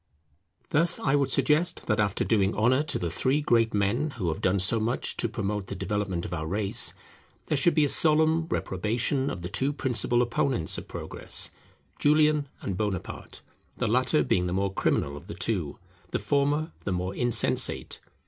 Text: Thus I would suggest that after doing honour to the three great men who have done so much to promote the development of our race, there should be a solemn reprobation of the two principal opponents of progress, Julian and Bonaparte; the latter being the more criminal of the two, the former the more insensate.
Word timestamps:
Thus 0.71 0.97
I 0.99 1.13
would 1.15 1.29
suggest 1.29 1.85
that 1.85 1.99
after 1.99 2.23
doing 2.23 2.55
honour 2.55 2.81
to 2.81 2.97
the 2.97 3.11
three 3.11 3.39
great 3.39 3.71
men 3.75 4.09
who 4.17 4.29
have 4.29 4.41
done 4.41 4.57
so 4.57 4.79
much 4.79 5.15
to 5.17 5.29
promote 5.29 5.67
the 5.67 5.75
development 5.75 6.25
of 6.25 6.33
our 6.33 6.47
race, 6.47 6.95
there 7.45 7.55
should 7.55 7.75
be 7.75 7.85
a 7.85 7.87
solemn 7.87 8.47
reprobation 8.47 9.29
of 9.29 9.43
the 9.43 9.47
two 9.47 9.71
principal 9.71 10.23
opponents 10.23 10.79
of 10.79 10.87
progress, 10.87 11.51
Julian 11.99 12.47
and 12.61 12.75
Bonaparte; 12.75 13.43
the 13.77 13.85
latter 13.85 14.23
being 14.23 14.47
the 14.47 14.53
more 14.53 14.73
criminal 14.73 15.15
of 15.15 15.27
the 15.27 15.35
two, 15.35 15.77
the 16.09 16.17
former 16.17 16.71
the 16.83 16.91
more 16.91 17.13
insensate. 17.13 17.99